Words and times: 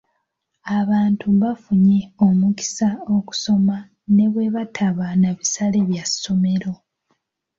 Abantu 0.79 1.25
bafunye 1.41 1.99
omukisa 2.27 2.87
okusoma 3.15 3.77
ne 4.15 4.25
bwe 4.31 4.45
bataba 4.55 5.05
na 5.21 5.31
bisale 5.37 5.79
bya 5.89 6.03
ssomero. 6.11 6.73